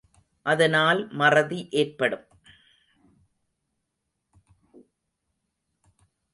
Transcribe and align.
அதனால் 0.45 1.07
மறதி 1.11 1.67
ஏற்படும். 1.71 2.25